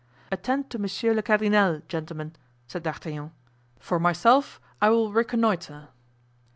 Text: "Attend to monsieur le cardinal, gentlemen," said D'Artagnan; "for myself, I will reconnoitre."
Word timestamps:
"Attend 0.31 0.71
to 0.71 0.79
monsieur 0.79 1.13
le 1.13 1.21
cardinal, 1.21 1.83
gentlemen," 1.87 2.33
said 2.65 2.81
D'Artagnan; 2.81 3.33
"for 3.77 3.99
myself, 3.99 4.59
I 4.81 4.89
will 4.89 5.13
reconnoitre." 5.13 5.89